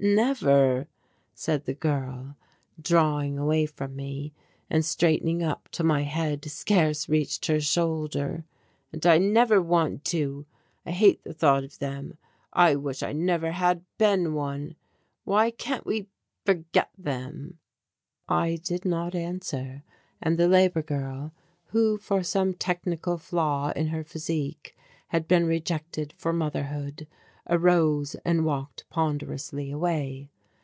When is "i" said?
9.06-9.16, 10.84-10.90, 12.52-12.74, 13.02-13.12, 18.28-18.56